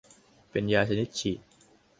[0.39, 1.39] ที่เป็นยาชนิดฉีด